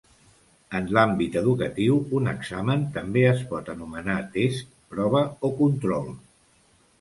En 0.77 0.85
l'àmbit 0.97 1.35
educatiu 1.41 1.99
un 2.19 2.29
examen 2.31 2.85
també 2.95 3.23
es 3.33 3.43
pot 3.53 3.69
anomenar 3.75 4.17
test, 4.39 4.73
prova 4.95 5.23
o 5.47 5.53
control. 5.61 6.11